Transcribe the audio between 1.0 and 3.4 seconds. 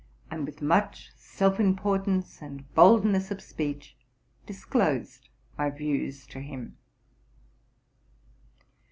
self importance and boldness of